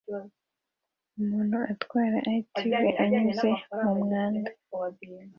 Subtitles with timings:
[1.19, 2.71] Umuntu atwara ATV
[3.03, 3.49] anyuze
[3.83, 4.49] mu mwanda